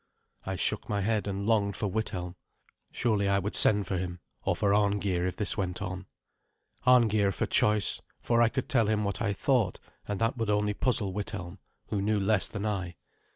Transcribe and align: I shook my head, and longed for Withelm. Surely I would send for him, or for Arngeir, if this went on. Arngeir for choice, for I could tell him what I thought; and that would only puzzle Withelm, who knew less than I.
I 0.47 0.55
shook 0.55 0.89
my 0.89 1.01
head, 1.01 1.27
and 1.27 1.45
longed 1.45 1.75
for 1.75 1.85
Withelm. 1.87 2.35
Surely 2.91 3.29
I 3.29 3.37
would 3.37 3.53
send 3.53 3.85
for 3.85 3.99
him, 3.99 4.19
or 4.43 4.55
for 4.55 4.73
Arngeir, 4.73 5.27
if 5.27 5.35
this 5.35 5.57
went 5.57 5.79
on. 5.79 6.07
Arngeir 6.87 7.31
for 7.31 7.45
choice, 7.45 8.01
for 8.19 8.41
I 8.41 8.49
could 8.49 8.67
tell 8.67 8.87
him 8.87 9.03
what 9.03 9.21
I 9.21 9.31
thought; 9.31 9.79
and 10.07 10.19
that 10.19 10.37
would 10.39 10.49
only 10.49 10.73
puzzle 10.73 11.13
Withelm, 11.13 11.59
who 11.89 12.01
knew 12.01 12.19
less 12.19 12.47
than 12.47 12.65
I. 12.65 12.95